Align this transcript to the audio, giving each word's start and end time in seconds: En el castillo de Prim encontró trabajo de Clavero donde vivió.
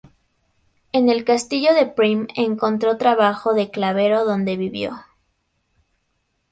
En 0.93 1.09
el 1.09 1.23
castillo 1.23 1.75
de 1.75 1.85
Prim 1.85 2.25
encontró 2.35 2.97
trabajo 2.97 3.53
de 3.53 3.69
Clavero 3.69 4.25
donde 4.25 4.57
vivió. 4.57 4.99